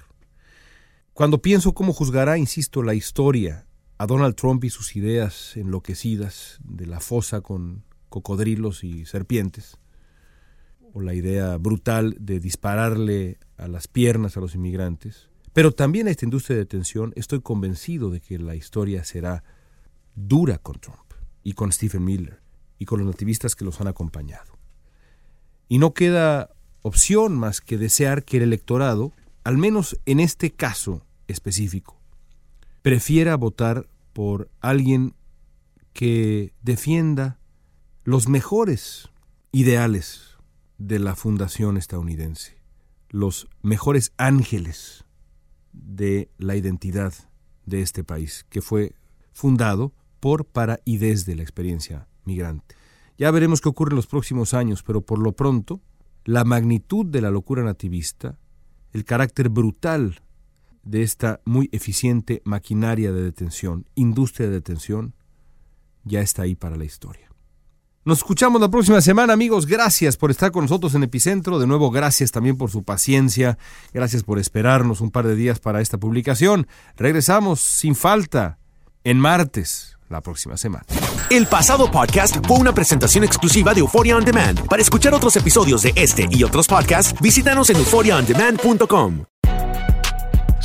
Cuando 1.16 1.40
pienso 1.40 1.72
cómo 1.72 1.94
juzgará, 1.94 2.36
insisto, 2.36 2.82
la 2.82 2.92
historia 2.92 3.66
a 3.96 4.06
Donald 4.06 4.34
Trump 4.34 4.62
y 4.64 4.68
sus 4.68 4.96
ideas 4.96 5.56
enloquecidas 5.56 6.58
de 6.62 6.84
la 6.84 7.00
fosa 7.00 7.40
con 7.40 7.84
cocodrilos 8.10 8.84
y 8.84 9.06
serpientes, 9.06 9.78
o 10.92 11.00
la 11.00 11.14
idea 11.14 11.56
brutal 11.56 12.18
de 12.20 12.38
dispararle 12.38 13.38
a 13.56 13.66
las 13.66 13.88
piernas 13.88 14.36
a 14.36 14.40
los 14.40 14.54
inmigrantes, 14.54 15.30
pero 15.54 15.72
también 15.72 16.06
a 16.06 16.10
esta 16.10 16.26
industria 16.26 16.56
de 16.56 16.64
detención, 16.64 17.14
estoy 17.16 17.40
convencido 17.40 18.10
de 18.10 18.20
que 18.20 18.38
la 18.38 18.54
historia 18.54 19.02
será 19.02 19.42
dura 20.16 20.58
con 20.58 20.78
Trump 20.80 21.14
y 21.42 21.54
con 21.54 21.72
Stephen 21.72 22.04
Miller 22.04 22.42
y 22.78 22.84
con 22.84 22.98
los 22.98 23.08
nativistas 23.08 23.56
que 23.56 23.64
los 23.64 23.80
han 23.80 23.88
acompañado. 23.88 24.58
Y 25.66 25.78
no 25.78 25.94
queda 25.94 26.50
opción 26.82 27.38
más 27.38 27.62
que 27.62 27.78
desear 27.78 28.22
que 28.22 28.36
el 28.36 28.42
electorado, 28.42 29.12
al 29.44 29.56
menos 29.56 29.98
en 30.04 30.20
este 30.20 30.50
caso 30.50 31.05
específico, 31.28 32.00
prefiera 32.82 33.36
votar 33.36 33.88
por 34.12 34.50
alguien 34.60 35.14
que 35.92 36.52
defienda 36.62 37.38
los 38.04 38.28
mejores 38.28 39.10
ideales 39.52 40.36
de 40.78 40.98
la 40.98 41.16
fundación 41.16 41.76
estadounidense, 41.76 42.58
los 43.08 43.48
mejores 43.62 44.12
ángeles 44.16 45.04
de 45.72 46.30
la 46.38 46.56
identidad 46.56 47.12
de 47.64 47.82
este 47.82 48.04
país, 48.04 48.46
que 48.48 48.62
fue 48.62 48.94
fundado 49.32 49.92
por, 50.20 50.44
para 50.44 50.80
y 50.84 50.98
desde 50.98 51.34
la 51.34 51.42
experiencia 51.42 52.08
migrante. 52.24 52.74
Ya 53.18 53.30
veremos 53.30 53.60
qué 53.60 53.68
ocurre 53.68 53.92
en 53.92 53.96
los 53.96 54.06
próximos 54.06 54.54
años, 54.54 54.82
pero 54.82 55.00
por 55.00 55.18
lo 55.18 55.32
pronto, 55.32 55.80
la 56.24 56.44
magnitud 56.44 57.06
de 57.06 57.20
la 57.20 57.30
locura 57.30 57.62
nativista, 57.62 58.38
el 58.92 59.04
carácter 59.04 59.48
brutal 59.48 60.20
de 60.86 61.02
esta 61.02 61.40
muy 61.44 61.68
eficiente 61.72 62.40
maquinaria 62.44 63.12
de 63.12 63.22
detención, 63.22 63.86
industria 63.94 64.48
de 64.48 64.54
detención, 64.54 65.14
ya 66.04 66.20
está 66.20 66.42
ahí 66.42 66.54
para 66.54 66.76
la 66.76 66.84
historia. 66.84 67.26
Nos 68.04 68.18
escuchamos 68.18 68.60
la 68.60 68.70
próxima 68.70 69.00
semana, 69.00 69.32
amigos. 69.32 69.66
Gracias 69.66 70.16
por 70.16 70.30
estar 70.30 70.52
con 70.52 70.62
nosotros 70.62 70.94
en 70.94 71.02
Epicentro. 71.02 71.58
De 71.58 71.66
nuevo, 71.66 71.90
gracias 71.90 72.30
también 72.30 72.56
por 72.56 72.70
su 72.70 72.84
paciencia. 72.84 73.58
Gracias 73.92 74.22
por 74.22 74.38
esperarnos 74.38 75.00
un 75.00 75.10
par 75.10 75.26
de 75.26 75.34
días 75.34 75.58
para 75.58 75.80
esta 75.80 75.98
publicación. 75.98 76.68
Regresamos 76.96 77.60
sin 77.60 77.96
falta 77.96 78.58
en 79.02 79.18
martes 79.18 79.98
la 80.08 80.20
próxima 80.20 80.56
semana. 80.56 80.86
El 81.30 81.48
pasado 81.48 81.90
podcast 81.90 82.36
fue 82.46 82.58
una 82.58 82.72
presentación 82.72 83.24
exclusiva 83.24 83.74
de 83.74 83.80
Euphoria 83.80 84.16
On 84.16 84.24
Demand. 84.24 84.64
Para 84.68 84.82
escuchar 84.82 85.12
otros 85.12 85.34
episodios 85.34 85.82
de 85.82 85.92
este 85.96 86.28
y 86.30 86.44
otros 86.44 86.68
podcasts, 86.68 87.20
visítanos 87.20 87.70
en 87.70 87.76
euphoriaondemand.com. 87.78 89.24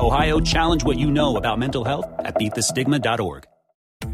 Ohio, 0.00 0.40
challenge 0.40 0.82
what 0.82 0.96
you 0.96 1.10
know 1.10 1.36
about 1.36 1.58
mental 1.58 1.84
health 1.84 2.06
at 2.24 2.34
beatthestigma.org. 2.38 3.44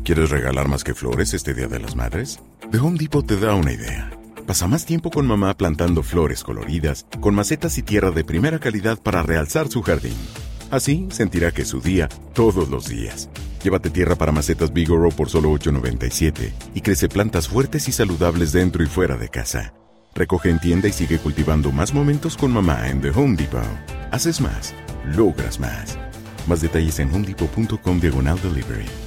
¿Quieres 0.05 0.31
regalar 0.31 0.69
más 0.69 0.83
que 0.83 0.95
flores 0.95 1.33
este 1.33 1.55
Día 1.55 1.69
de 1.69 1.79
las 1.79 1.95
Madres? 1.95 2.41
The 2.73 2.79
Home 2.79 2.99
Depot 2.99 3.25
te 3.25 3.39
da 3.39 3.55
una 3.55 3.73
idea. 3.73 4.11
Pasa 4.47 4.67
más 4.67 4.85
tiempo 4.85 5.11
con 5.11 5.27
mamá 5.27 5.57
plantando 5.57 6.03
flores 6.03 6.43
coloridas, 6.43 7.07
con 7.21 7.37
macetas 7.37 7.79
y 7.79 7.83
tierra 7.83 8.11
de 8.11 8.25
primera 8.25 8.59
calidad 8.59 8.99
para 9.01 9.23
realzar 9.23 9.69
su 9.69 9.83
jardín. 9.83 10.17
Así 10.73 11.07
sentirá 11.11 11.53
que 11.53 11.63
es 11.63 11.69
su 11.69 11.81
día 11.81 12.09
todos 12.35 12.69
los 12.69 12.89
días. 12.89 13.29
Llévate 13.63 13.91
tierra 13.91 14.17
para 14.17 14.33
macetas 14.33 14.73
Bigoro 14.73 15.11
por 15.11 15.29
solo 15.29 15.53
$8.97 15.53 16.53
y 16.75 16.81
crece 16.81 17.09
plantas 17.09 17.49
fuertes 17.49 17.87
y 17.87 17.93
saludables 17.93 18.51
dentro 18.51 18.83
y 18.83 18.87
fuera 18.87 19.17
de 19.17 19.29
casa. 19.29 19.73
Recoge 20.17 20.51
en 20.51 20.59
tienda 20.59 20.89
y 20.89 20.93
sigue 20.93 21.19
cultivando 21.19 21.71
más 21.71 21.95
momentos 21.95 22.37
con 22.37 22.51
mamá 22.51 22.89
en 22.89 23.01
The 23.03 23.11
Home 23.11 23.37
Depot. 23.37 23.63
Haces 24.11 24.41
más, 24.41 24.75
logras 25.15 25.61
más. 25.61 25.99
Más 26.47 26.61
detalles 26.61 26.99
en 26.99 27.13
homedepot.com 27.15 28.01
diagonal 28.01 28.39
delivery. 28.43 29.06